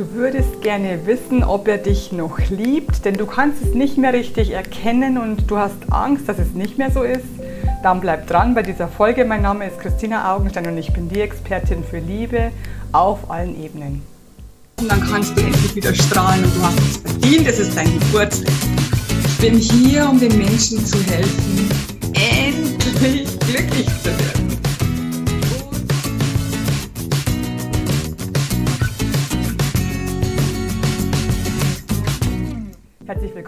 Du 0.00 0.14
würdest 0.14 0.62
gerne 0.62 1.00
wissen, 1.04 1.44
ob 1.44 1.68
er 1.68 1.76
dich 1.76 2.10
noch 2.10 2.38
liebt, 2.48 3.04
denn 3.04 3.18
du 3.18 3.26
kannst 3.26 3.62
es 3.62 3.74
nicht 3.74 3.98
mehr 3.98 4.14
richtig 4.14 4.52
erkennen 4.52 5.18
und 5.18 5.50
du 5.50 5.58
hast 5.58 5.76
Angst, 5.90 6.26
dass 6.26 6.38
es 6.38 6.54
nicht 6.54 6.78
mehr 6.78 6.90
so 6.90 7.02
ist. 7.02 7.26
Dann 7.82 8.00
bleib 8.00 8.26
dran 8.26 8.54
bei 8.54 8.62
dieser 8.62 8.88
Folge. 8.88 9.26
Mein 9.26 9.42
Name 9.42 9.66
ist 9.66 9.78
Christina 9.78 10.34
Augenstein 10.34 10.68
und 10.68 10.78
ich 10.78 10.90
bin 10.94 11.10
die 11.10 11.20
Expertin 11.20 11.84
für 11.84 11.98
Liebe 11.98 12.50
auf 12.92 13.30
allen 13.30 13.62
Ebenen. 13.62 14.00
Und 14.80 14.90
dann 14.90 15.02
kannst 15.02 15.36
du 15.36 15.42
endlich 15.42 15.76
wieder 15.76 15.94
strahlen 15.94 16.44
und 16.44 16.56
du 16.56 16.62
hast 16.62 16.78
es 16.78 16.96
verdient. 16.96 17.46
Es 17.46 17.58
ist 17.58 17.76
dein 17.76 17.92
Geburtstag. 18.00 18.54
Ich 19.26 19.36
bin 19.36 19.58
hier, 19.58 20.08
um 20.08 20.18
den 20.18 20.38
Menschen 20.38 20.82
zu 20.82 20.96
helfen, 21.10 21.68
endlich 22.14 23.38
glücklich 23.38 23.86
zu 24.02 24.06
werden. 24.06 24.69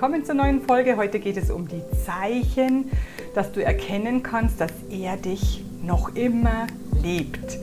Willkommen 0.03 0.25
zur 0.25 0.35
neuen 0.35 0.61
Folge. 0.61 0.97
Heute 0.97 1.21
geht 1.21 1.37
es 1.37 1.49
um 1.49 1.69
die 1.69 1.81
Zeichen, 2.05 2.91
dass 3.37 3.53
du 3.53 3.63
erkennen 3.63 4.25
kannst, 4.25 4.61
dass 4.61 4.73
er 4.91 5.17
dich 5.17 5.65
noch 5.81 6.17
immer 6.17 6.67
liebt. 7.01 7.61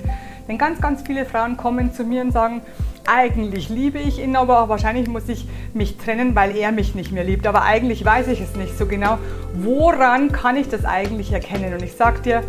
Denn 0.47 0.57
ganz, 0.57 0.79
ganz 0.79 1.01
viele 1.01 1.25
Frauen 1.25 1.57
kommen 1.57 1.91
zu 1.91 2.05
mir 2.05 2.21
und 2.21 2.31
sagen, 2.31 2.61
eigentlich 3.05 3.67
liebe 3.67 3.99
ich 3.99 4.19
ihn, 4.23 4.37
aber 4.37 4.69
wahrscheinlich 4.69 5.09
muss 5.09 5.27
ich 5.27 5.49
mich 5.73 5.97
trennen, 5.97 6.33
weil 6.33 6.55
er 6.55 6.71
mich 6.71 6.95
nicht 6.95 7.11
mehr 7.11 7.25
liebt. 7.25 7.45
Aber 7.45 7.63
eigentlich 7.63 8.05
weiß 8.05 8.29
ich 8.29 8.39
es 8.39 8.55
nicht 8.55 8.77
so 8.77 8.85
genau. 8.85 9.17
Woran 9.55 10.31
kann 10.31 10.55
ich 10.55 10.69
das 10.69 10.85
eigentlich 10.85 11.33
erkennen? 11.33 11.73
Und 11.73 11.83
ich 11.83 11.91
sage 11.91 12.21
dir 12.21 12.43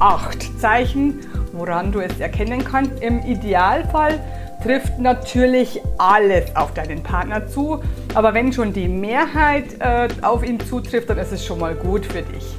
acht 0.00 0.58
Zeichen, 0.58 1.20
woran 1.52 1.92
du 1.92 2.00
es 2.00 2.18
erkennen 2.18 2.64
kannst. 2.64 3.02
Im 3.02 3.20
Idealfall 3.20 4.20
trifft 4.64 4.98
natürlich 4.98 5.80
alles 5.98 6.56
auf 6.56 6.72
deinen 6.72 7.02
Partner 7.02 7.46
zu. 7.46 7.80
Aber 8.14 8.32
wenn 8.32 8.52
schon 8.52 8.72
die 8.72 8.88
Mehrheit 8.88 9.64
äh, 9.78 10.08
auf 10.22 10.42
ihn 10.42 10.58
zutrifft, 10.58 11.10
dann 11.10 11.18
ist 11.18 11.32
es 11.32 11.44
schon 11.44 11.60
mal 11.60 11.74
gut 11.74 12.06
für 12.06 12.22
dich. 12.22 12.56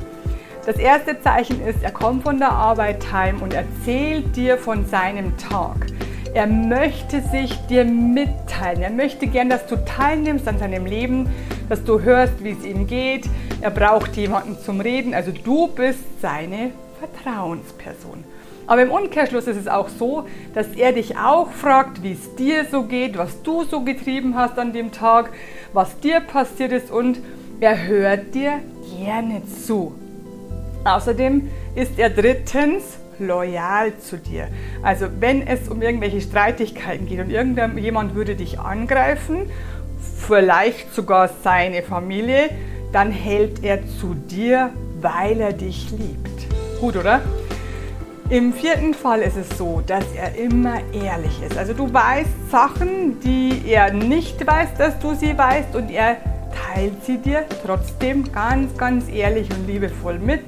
Das 0.67 0.78
erste 0.78 1.20
Zeichen 1.22 1.66
ist, 1.66 1.84
er 1.84 1.92
kommt 1.92 2.23
von 2.23 2.38
der 2.38 2.52
Arbeit 2.52 3.12
heim 3.12 3.42
und 3.42 3.53
erzählt 3.53 4.36
dir 4.36 4.58
von 4.58 4.86
seinem 4.86 5.36
Tag. 5.38 5.88
Er 6.34 6.47
möchte 6.47 7.22
sich 7.22 7.56
dir 7.67 7.86
mitteilen. 7.86 8.81
Er 8.81 8.92
möchte 8.92 9.25
gern, 9.25 9.50
dass 9.50 9.66
du 9.67 9.75
teilnimmst 9.86 10.47
an 10.47 10.59
seinem 10.59 10.86
Leben, 10.86 11.30
dass 11.69 11.84
du 11.84 12.02
hörst, 12.02 12.44
wie 12.44 12.52
es 12.52 12.66
ihm 12.66 12.88
geht. 12.88 13.28
Er 13.62 13.72
braucht 13.72 14.16
jemanden 14.16 14.58
zum 14.59 14.81
Reden. 14.81 15.14
Also 15.14 15.31
du 15.31 15.67
bist 15.67 16.22
seine 16.22 16.72
Vertrauensperson. 17.00 18.23
Aber 18.67 18.81
im 18.81 18.91
Umkehrschluss 18.91 19.47
ist 19.47 19.58
es 19.58 19.67
auch 19.67 19.89
so, 19.89 20.25
dass 20.53 20.67
er 20.75 20.91
dich 20.91 21.17
auch 21.17 21.52
fragt, 21.52 22.02
wie 22.03 22.13
es 22.13 22.35
dir 22.35 22.66
so 22.69 22.83
geht, 22.83 23.17
was 23.17 23.41
du 23.44 23.63
so 23.63 23.81
getrieben 23.81 24.35
hast 24.35 24.57
an 24.57 24.73
dem 24.73 24.91
Tag, 24.91 25.30
was 25.73 25.99
dir 25.99 26.19
passiert 26.19 26.72
ist 26.72 26.91
und 26.91 27.19
er 27.59 27.88
hört 27.88 28.33
dir 28.33 28.59
gerne 28.97 29.41
zu. 29.66 29.94
Außerdem 30.83 31.49
ist 31.75 31.97
er 31.97 32.09
drittens 32.09 32.83
loyal 33.19 33.97
zu 33.97 34.17
dir. 34.17 34.47
Also 34.83 35.07
wenn 35.19 35.45
es 35.45 35.69
um 35.69 35.81
irgendwelche 35.81 36.22
Streitigkeiten 36.22 37.07
geht 37.07 37.19
und 37.19 37.29
irgendjemand 37.29 38.16
würde 38.16 38.35
dich 38.35 38.59
angreifen, 38.59 39.50
vielleicht 40.17 40.94
sogar 40.94 41.29
seine 41.44 41.81
Familie, 41.81 42.50
dann 42.91 43.11
hält 43.11 43.63
er 43.63 43.79
zu 44.00 44.13
dir, 44.13 44.72
weil 45.02 45.39
er 45.39 45.53
dich 45.53 45.91
liebt. 45.91 46.79
Gut, 46.79 46.95
oder? 46.95 47.22
Im 48.30 48.54
vierten 48.54 48.95
Fall 48.95 49.22
ist 49.22 49.38
es 49.38 49.56
so, 49.56 49.84
dass 49.86 50.04
er 50.16 50.36
immer 50.36 50.78
ehrlich 50.92 51.44
ist. 51.44 51.56
Also 51.59 51.73
du 51.73 51.94
weißt 51.94 52.50
Sachen, 52.50 53.20
die 53.20 53.62
er 53.68 53.94
nicht 53.94 54.45
weiß, 54.45 54.70
dass 54.80 54.98
du 54.98 55.14
sie 55.14 55.38
weißt 55.38 55.76
und 55.76 55.92
er 55.92 56.18
teilt 56.73 57.06
sie 57.06 57.20
dir 57.20 57.46
trotzdem 57.64 58.31
ganz, 58.31 58.76
ganz 58.80 59.09
ehrlich 59.09 59.48
und 59.52 59.68
liebevoll 59.68 60.18
mit, 60.18 60.42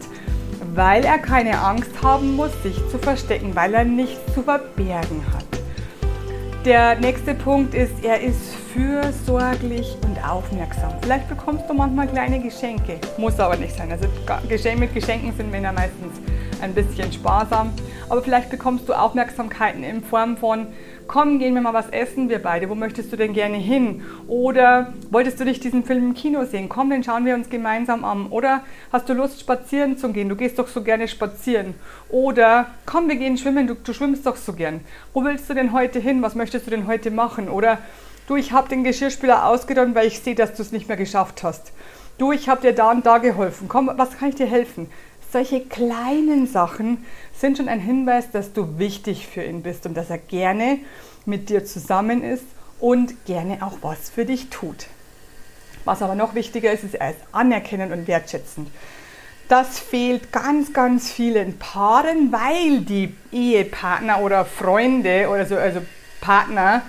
weil 0.74 1.06
er 1.06 1.20
keine 1.20 1.60
Angst 1.60 1.92
haben 2.02 2.36
muss, 2.36 2.52
sich 2.64 2.76
zu 2.90 2.98
verstecken, 2.98 3.52
weil 3.54 3.76
er 3.76 3.84
nichts 3.84 4.34
zu 4.34 4.42
verbergen 4.42 5.22
hat. 5.36 5.46
Der 6.66 6.96
nächste 6.96 7.36
Punkt 7.36 7.76
ist, 7.76 8.04
er 8.04 8.20
ist 8.20 8.56
fürsorglich 8.74 9.96
und 10.02 10.18
aufmerksam. 10.28 10.94
Vielleicht 11.04 11.30
bekommst 11.30 11.70
du 11.70 11.76
manchmal 11.76 12.08
kleine 12.08 12.40
Geschenke, 12.40 13.00
muss 13.20 13.40
aber 13.40 13.56
nicht 13.56 13.78
sein. 13.78 13.92
Also 13.92 14.08
mit 14.80 14.94
Geschenken 14.96 15.32
sind 15.38 15.52
Männer 15.52 15.74
meistens 15.74 16.20
ein 16.62 16.74
bisschen 16.74 17.12
sparsam. 17.12 17.72
Aber 18.10 18.22
vielleicht 18.22 18.50
bekommst 18.50 18.88
du 18.88 18.94
Aufmerksamkeiten 18.94 19.84
in 19.84 20.04
Form 20.04 20.38
von, 20.38 20.68
komm, 21.08 21.40
gehen 21.40 21.54
wir 21.54 21.62
mal 21.62 21.74
was 21.74 21.90
essen, 21.90 22.30
wir 22.30 22.42
beide, 22.42 22.70
wo 22.70 22.76
möchtest 22.76 23.12
du 23.12 23.18
denn 23.18 23.34
gerne 23.34 23.58
hin? 23.58 24.04
Oder 24.28 24.94
wolltest 25.10 25.40
du 25.40 25.46
dich 25.46 25.60
diesen 25.60 25.84
Film 25.84 26.10
im 26.10 26.14
Kino 26.14 26.46
sehen? 26.46 26.70
Komm, 26.70 26.90
den 26.90 27.04
schauen 27.04 27.26
wir 27.26 27.36
uns 27.36 27.50
gemeinsam 27.50 28.04
an. 28.04 28.28
Oder 28.28 28.62
hast 28.92 29.10
du 29.10 29.14
Lust, 29.14 29.40
spazieren 29.40 29.98
zu 29.98 30.10
gehen? 30.10 30.30
Du 30.30 30.36
gehst 30.36 30.60
doch 30.60 30.68
so 30.68 30.84
gerne 30.84 31.08
spazieren. 31.08 31.74
Oder 32.10 32.68
komm, 32.86 33.08
wir 33.08 33.16
gehen 33.16 33.38
schwimmen, 33.38 33.68
du, 33.68 33.76
du 33.76 33.94
schwimmst 33.94 34.26
doch 34.26 34.36
so 34.36 34.54
gern. 34.54 34.82
Wo 35.14 35.24
willst 35.24 35.50
du 35.50 35.54
denn 35.54 35.74
heute 35.74 36.00
hin? 36.00 36.22
Was 36.22 36.36
möchtest 36.36 36.68
du 36.68 36.72
denn 36.72 36.88
heute 36.88 37.12
machen? 37.12 37.50
Oder 37.50 37.80
du, 38.28 38.36
ich 38.36 38.52
habe 38.52 38.70
den 38.70 38.84
Geschirrspüler 38.84 39.46
ausgeräumt, 39.46 39.96
weil 39.96 40.08
ich 40.08 40.20
sehe, 40.20 40.36
dass 40.36 40.54
du 40.54 40.62
es 40.62 40.72
nicht 40.72 40.88
mehr 40.88 40.98
geschafft 40.98 41.44
hast. 41.44 41.72
Du, 42.18 42.32
ich 42.32 42.50
habe 42.50 42.62
dir 42.62 42.74
da 42.74 42.92
und 42.92 43.06
da 43.06 43.20
geholfen. 43.20 43.68
Komm, 43.68 43.92
was 43.96 44.18
kann 44.18 44.30
ich 44.30 44.36
dir 44.36 44.48
helfen? 44.48 44.90
Solche 45.32 45.62
kleinen 45.62 46.48
Sachen 46.48 47.06
sind 47.34 47.58
schon 47.58 47.68
ein 47.68 47.80
Hinweis, 47.80 48.32
dass 48.32 48.54
du 48.54 48.80
wichtig 48.80 49.28
für 49.28 49.44
ihn 49.44 49.62
bist 49.62 49.86
und 49.86 49.96
dass 49.96 50.10
er 50.10 50.18
gerne 50.18 50.80
mit 51.26 51.50
dir 51.50 51.66
zusammen 51.66 52.24
ist 52.24 52.46
und 52.80 53.26
gerne 53.26 53.58
auch 53.62 53.80
was 53.82 54.10
für 54.10 54.26
dich 54.26 54.50
tut. 54.50 54.88
Was 55.84 56.02
aber 56.02 56.16
noch 56.16 56.36
wichtiger 56.36 56.72
ist, 56.72 56.84
ist, 56.84 56.96
er 56.96 57.12
ist 57.12 57.20
anerkennend 57.32 57.92
und 57.92 58.08
wertschätzend. 58.08 58.70
Das 59.48 59.80
fehlt 59.80 60.32
ganz, 60.34 60.74
ganz 60.74 61.12
vielen 61.12 61.58
Paaren, 61.58 62.32
weil 62.32 62.82
die 62.82 63.16
Ehepartner 63.32 64.20
oder 64.20 64.44
Freunde 64.44 65.30
oder 65.30 65.46
so, 65.46 65.56
also 65.56 65.82
Partner 66.20 66.82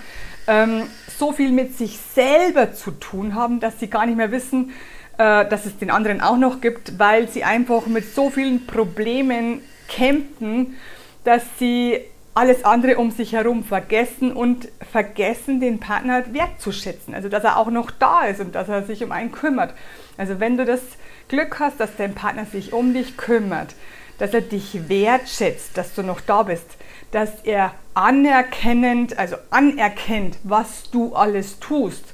ähm, 0.47 0.83
so 1.17 1.31
viel 1.31 1.51
mit 1.51 1.77
sich 1.77 1.99
selber 2.13 2.73
zu 2.73 2.91
tun 2.91 3.35
haben, 3.35 3.59
dass 3.59 3.79
sie 3.79 3.89
gar 3.89 4.05
nicht 4.05 4.17
mehr 4.17 4.31
wissen, 4.31 4.71
äh, 5.19 5.45
dass 5.49 5.65
es 5.65 5.77
den 5.77 5.91
anderen 5.91 6.21
auch 6.21 6.37
noch 6.37 6.61
gibt, 6.61 6.97
weil 6.97 7.27
sie 7.27 7.43
einfach 7.43 7.87
mit 7.87 8.15
so 8.15 8.29
vielen 8.29 8.65
Problemen 8.65 9.61
kämpfen, 9.89 10.77
dass 11.25 11.43
sie 11.59 11.99
alles 12.33 12.63
andere 12.63 12.97
um 12.97 13.11
sich 13.11 13.33
herum 13.33 13.65
vergessen 13.65 14.31
und 14.31 14.69
vergessen, 14.93 15.59
den 15.59 15.81
Partner 15.81 16.23
wertzuschätzen. 16.33 17.13
Also, 17.13 17.27
dass 17.27 17.43
er 17.43 17.57
auch 17.57 17.69
noch 17.69 17.91
da 17.91 18.27
ist 18.27 18.39
und 18.39 18.55
dass 18.55 18.69
er 18.69 18.83
sich 18.83 19.03
um 19.03 19.11
einen 19.11 19.33
kümmert. 19.33 19.73
Also, 20.17 20.39
wenn 20.39 20.55
du 20.55 20.63
das 20.63 20.79
Glück 21.27 21.59
hast, 21.59 21.81
dass 21.81 21.97
dein 21.97 22.15
Partner 22.15 22.45
sich 22.45 22.71
um 22.71 22.93
dich 22.93 23.17
kümmert, 23.17 23.75
dass 24.19 24.33
er 24.33 24.41
dich 24.41 24.87
wertschätzt, 24.87 25.77
dass 25.77 25.93
du 25.95 26.01
noch 26.01 26.21
da 26.21 26.43
bist, 26.43 26.77
dass 27.11 27.41
er 27.43 27.73
anerkennend, 27.93 29.19
also 29.19 29.35
anerkennt, 29.49 30.37
was 30.43 30.89
du 30.91 31.13
alles 31.13 31.59
tust, 31.59 32.13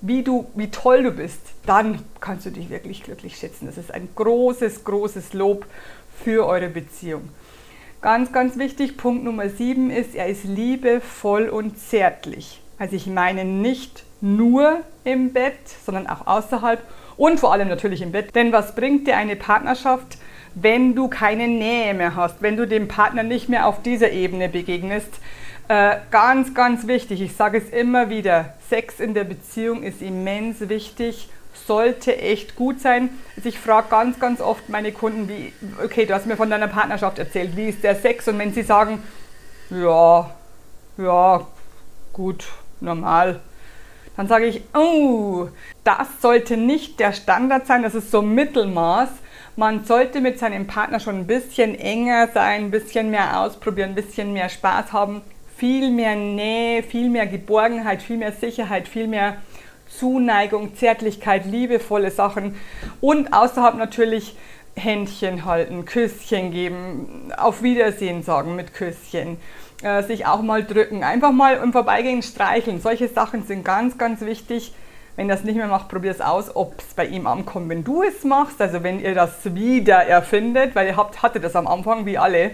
wie, 0.00 0.22
du, 0.22 0.46
wie 0.54 0.70
toll 0.70 1.02
du 1.02 1.10
bist, 1.10 1.40
dann 1.64 2.02
kannst 2.20 2.46
du 2.46 2.50
dich 2.50 2.70
wirklich 2.70 3.02
glücklich 3.02 3.36
schätzen. 3.36 3.66
Das 3.66 3.78
ist 3.78 3.92
ein 3.92 4.08
großes, 4.14 4.84
großes 4.84 5.32
Lob 5.32 5.66
für 6.22 6.46
eure 6.46 6.68
Beziehung. 6.68 7.28
Ganz, 8.02 8.32
ganz 8.32 8.58
wichtig, 8.58 8.96
Punkt 8.96 9.24
Nummer 9.24 9.48
7 9.48 9.90
ist, 9.90 10.14
er 10.14 10.26
ist 10.26 10.44
liebevoll 10.44 11.48
und 11.48 11.78
zärtlich. 11.78 12.60
Also 12.78 12.94
ich 12.94 13.06
meine 13.06 13.44
nicht 13.44 14.04
nur 14.20 14.80
im 15.04 15.32
Bett, 15.32 15.58
sondern 15.84 16.06
auch 16.06 16.26
außerhalb 16.26 16.82
und 17.16 17.40
vor 17.40 17.52
allem 17.52 17.68
natürlich 17.68 18.02
im 18.02 18.12
Bett. 18.12 18.34
Denn 18.34 18.52
was 18.52 18.74
bringt 18.74 19.06
dir 19.06 19.16
eine 19.16 19.36
Partnerschaft, 19.36 20.18
wenn 20.54 20.94
du 20.94 21.08
keine 21.08 21.48
Nähe 21.48 21.94
mehr 21.94 22.14
hast, 22.16 22.42
wenn 22.42 22.56
du 22.56 22.66
dem 22.66 22.88
Partner 22.88 23.22
nicht 23.22 23.48
mehr 23.48 23.66
auf 23.66 23.82
dieser 23.82 24.10
Ebene 24.10 24.48
begegnest? 24.48 25.20
Äh, 25.68 25.96
ganz, 26.12 26.54
ganz 26.54 26.86
wichtig, 26.86 27.20
ich 27.20 27.34
sage 27.34 27.58
es 27.58 27.70
immer 27.70 28.08
wieder, 28.08 28.54
Sex 28.70 29.00
in 29.00 29.14
der 29.14 29.24
Beziehung 29.24 29.82
ist 29.82 30.00
immens 30.00 30.68
wichtig, 30.68 31.28
sollte 31.66 32.16
echt 32.16 32.54
gut 32.54 32.80
sein. 32.80 33.08
Also 33.36 33.48
ich 33.48 33.58
frage 33.58 33.88
ganz, 33.90 34.20
ganz 34.20 34.40
oft 34.40 34.68
meine 34.68 34.92
Kunden, 34.92 35.28
wie, 35.28 35.52
okay, 35.84 36.06
du 36.06 36.14
hast 36.14 36.26
mir 36.26 36.36
von 36.36 36.50
deiner 36.50 36.68
Partnerschaft 36.68 37.18
erzählt, 37.18 37.56
wie 37.56 37.68
ist 37.68 37.82
der 37.82 37.96
Sex? 37.96 38.28
Und 38.28 38.38
wenn 38.38 38.52
sie 38.52 38.62
sagen, 38.62 39.02
ja, 39.70 40.30
ja, 40.98 41.46
gut, 42.12 42.46
normal, 42.80 43.40
dann 44.16 44.28
sage 44.28 44.46
ich, 44.46 44.62
oh, 44.72 45.48
das 45.82 46.06
sollte 46.22 46.56
nicht 46.56 47.00
der 47.00 47.12
Standard 47.12 47.66
sein, 47.66 47.82
das 47.82 47.96
ist 47.96 48.12
so 48.12 48.22
Mittelmaß. 48.22 49.08
Man 49.56 49.84
sollte 49.84 50.20
mit 50.20 50.38
seinem 50.38 50.68
Partner 50.68 51.00
schon 51.00 51.16
ein 51.16 51.26
bisschen 51.26 51.74
enger 51.74 52.28
sein, 52.28 52.66
ein 52.66 52.70
bisschen 52.70 53.10
mehr 53.10 53.40
ausprobieren, 53.40 53.90
ein 53.90 53.94
bisschen 53.96 54.32
mehr 54.32 54.48
Spaß 54.48 54.92
haben 54.92 55.22
viel 55.56 55.90
mehr 55.90 56.16
Nähe, 56.16 56.82
viel 56.82 57.08
mehr 57.08 57.26
Geborgenheit, 57.26 58.02
viel 58.02 58.18
mehr 58.18 58.32
Sicherheit, 58.32 58.88
viel 58.88 59.08
mehr 59.08 59.36
Zuneigung, 59.88 60.74
Zärtlichkeit, 60.76 61.46
liebevolle 61.46 62.10
Sachen 62.10 62.56
und 63.00 63.32
außerhalb 63.32 63.76
natürlich 63.76 64.36
Händchen 64.74 65.46
halten, 65.46 65.86
Küsschen 65.86 66.50
geben, 66.50 67.32
auf 67.36 67.62
Wiedersehen 67.62 68.22
sagen 68.22 68.56
mit 68.56 68.74
Küsschen. 68.74 69.38
äh, 69.82 70.02
sich 70.02 70.26
auch 70.26 70.42
mal 70.42 70.64
drücken, 70.64 71.02
einfach 71.02 71.32
mal 71.32 71.56
im 71.56 71.72
Vorbeigehen 71.72 72.22
streicheln. 72.22 72.80
Solche 72.80 73.08
Sachen 73.08 73.44
sind 73.44 73.64
ganz, 73.64 73.98
ganz 73.98 74.20
wichtig. 74.22 74.74
Wenn 75.16 75.28
das 75.28 75.44
nicht 75.44 75.56
mehr 75.56 75.66
macht, 75.66 75.88
probier 75.88 76.10
es 76.10 76.20
aus, 76.20 76.54
ob 76.54 76.78
es 76.78 76.92
bei 76.94 77.06
ihm 77.06 77.26
ankommt, 77.26 77.70
wenn 77.70 77.84
du 77.84 78.02
es 78.02 78.24
machst. 78.24 78.60
Also 78.60 78.82
wenn 78.82 79.00
ihr 79.00 79.14
das 79.14 79.54
wieder 79.54 80.04
erfindet, 80.06 80.74
weil 80.74 80.88
ihr 80.88 80.96
habt, 80.96 81.22
hattet 81.22 81.44
das 81.44 81.56
am 81.56 81.66
Anfang 81.66 82.04
wie 82.04 82.18
alle. 82.18 82.52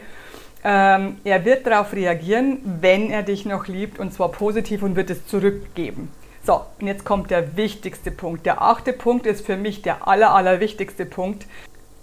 Ähm, 0.65 1.17
er 1.25 1.45
wird 1.45 1.67
darauf 1.67 1.93
reagieren, 1.93 2.61
wenn 2.81 3.11
er 3.11 3.23
dich 3.23 3.45
noch 3.45 3.67
liebt 3.67 3.99
und 3.99 4.13
zwar 4.13 4.31
positiv 4.31 4.83
und 4.83 4.97
wird 4.97 5.11
es 5.11 5.27
zurückgeben. 5.27 6.11
So, 6.45 6.63
und 6.81 6.87
jetzt 6.87 7.05
kommt 7.05 7.31
der 7.31 7.57
wichtigste 7.57 8.11
Punkt. 8.11 8.47
Der 8.47 8.63
achte 8.63 8.93
Punkt 8.93 9.27
ist 9.27 9.47
für 9.47 9.57
mich 9.57 9.83
der 9.83 10.09
aller, 10.09 10.35
aller 10.35 10.61
wichtigste 10.61 11.07
Punkt. 11.07 11.47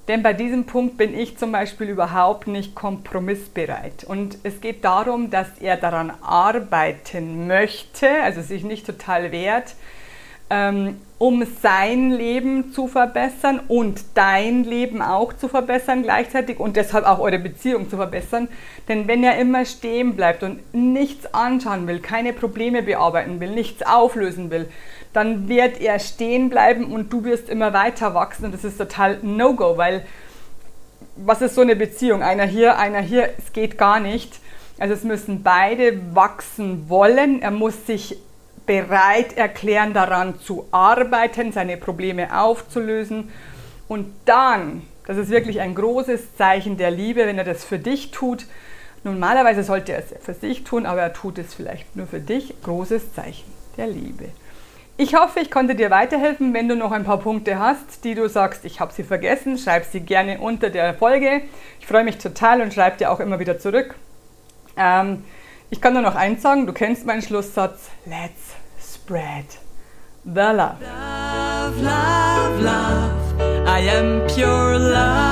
Denn 0.08 0.24
bei 0.24 0.34
diesem 0.34 0.66
Punkt 0.66 0.98
bin 0.98 1.18
ich 1.18 1.38
zum 1.38 1.52
Beispiel 1.52 1.88
überhaupt 1.88 2.48
nicht 2.48 2.74
kompromissbereit. 2.74 4.04
Und 4.06 4.40
es 4.44 4.60
geht 4.60 4.84
darum, 4.84 5.30
dass 5.30 5.60
er 5.60 5.78
daran 5.78 6.12
arbeiten 6.22 7.48
möchte, 7.48 8.10
also 8.24 8.42
sich 8.42 8.64
nicht 8.64 8.86
total 8.88 9.32
wehrt, 9.32 9.76
ähm, 10.50 10.98
um 11.18 11.46
sein 11.62 12.12
Leben 12.12 12.72
zu 12.72 12.88
verbessern 12.88 13.60
und 13.68 14.01
dein 14.13 14.63
Leben 14.63 15.01
auch 15.01 15.34
zu 15.34 15.50
verbessern 15.50 16.01
gleichzeitig 16.01 16.60
und 16.60 16.78
deshalb 16.78 17.06
auch 17.06 17.19
eure 17.19 17.40
Beziehung 17.40 17.90
zu 17.90 17.98
verbessern. 17.98 18.48
Denn 18.88 19.07
wenn 19.07 19.24
er 19.24 19.38
immer 19.38 19.66
stehen 19.66 20.16
bleibt 20.16 20.44
und 20.44 20.62
nichts 20.74 21.34
anschauen 21.34 21.88
will, 21.88 22.00
keine 22.00 22.31
Probleme 22.31 22.84
bearbeiten 22.84 23.42
will, 23.42 23.51
nichts 23.51 23.86
auflösen 23.86 24.50
will, 24.50 24.69
dann 25.12 25.50
wird 25.50 25.81
er 25.81 26.00
stehen 26.00 26.50
bleiben 26.50 26.86
und 26.86 27.12
du 27.12 27.25
wirst 27.25 27.50
immer 27.50 27.74
weiter 27.74 28.13
wachsen 28.13 28.45
und 28.45 28.54
das 28.54 28.63
ist 28.63 28.78
total 28.78 29.19
No-Go, 29.22 29.78
weil 29.78 30.06
was 31.18 31.42
ist 31.42 31.56
so 31.56 31.62
eine 31.62 31.75
Beziehung? 31.75 32.24
Einer 32.24 32.45
hier, 32.45 32.78
einer 32.78 33.02
hier, 33.02 33.30
es 33.38 33.52
geht 33.52 33.78
gar 33.78 34.00
nicht. 34.00 34.40
Also 34.80 34.94
es 34.94 35.04
müssen 35.04 35.44
beide 35.44 36.16
wachsen 36.16 36.88
wollen. 36.88 37.42
Er 37.42 37.52
muss 37.52 37.86
sich 37.86 38.18
bereit 38.69 39.36
erklären, 39.36 39.95
daran 39.95 40.39
zu 40.39 40.68
arbeiten, 40.69 41.51
seine 41.51 41.75
Probleme 41.75 42.39
aufzulösen. 42.39 43.31
Und 43.88 44.13
dann, 44.25 44.83
das 45.07 45.18
ist 45.18 45.31
wirklich 45.31 45.60
ein 45.60 45.74
großes 45.74 46.36
Zeichen 46.36 46.77
der 46.77 46.92
Liebe, 46.92 47.25
wenn 47.25 47.39
er 47.39 47.45
das 47.45 47.66
für 47.66 47.80
dich 47.80 48.12
tut. 48.12 48.45
Normalerweise 49.04 49.63
sollte 49.63 49.94
er 49.94 49.98
es 49.98 50.13
für 50.24 50.36
sich 50.36 50.66
tun, 50.66 50.86
aber 50.86 51.01
er 51.01 51.13
tut 51.13 51.39
es 51.39 51.56
vielleicht 51.56 51.95
nur 51.95 52.06
für 52.06 52.19
dich. 52.19 52.54
Großes 52.62 53.16
Zeichen 53.16 53.51
der 53.75 53.88
Liebe. 53.88 54.25
Ich 54.98 55.16
hoffe, 55.16 55.39
ich 55.39 55.50
konnte 55.50 55.74
dir 55.74 55.89
weiterhelfen. 55.89 56.54
Wenn 56.54 56.69
du 56.69 56.75
noch 56.75 56.92
ein 56.92 57.06
paar 57.06 57.18
Punkte 57.18 57.57
hast, 57.57 58.04
die 58.04 58.13
du 58.13 58.30
sagst, 58.30 58.66
ich 58.66 58.80
habe 58.80 58.94
sie 58.94 59.04
vergessen, 59.04 59.57
schreib 59.57 59.86
sie 59.86 60.01
gerne 60.01 60.38
unter 60.38 60.69
der 60.69 60.94
Folge. 60.94 61.42
Ich 61.80 61.88
freue 61.88 62.04
mich 62.04 62.19
total 62.19 62.62
und 62.62 62.71
schreibe 62.71 62.98
dir 62.98 63.10
auch 63.10 63.19
immer 63.19 63.39
wieder 63.39 63.57
zurück. 63.57 63.95
Ähm, 64.77 65.24
ich 65.69 65.81
kann 65.81 65.94
nur 65.94 66.01
noch 66.01 66.16
eins 66.16 66.42
sagen, 66.42 66.66
du 66.66 66.74
kennst 66.74 67.06
meinen 67.06 67.21
Schlusssatz. 67.21 67.89
Let's 68.06 68.56
spread 68.81 69.45
the 70.24 70.51
love. 70.54 70.77
Love, 70.81 71.81
love, 71.81 72.62
love. 72.62 73.68
I 73.68 73.88
am 73.89 74.27
pure 74.27 74.77
love. 74.77 75.29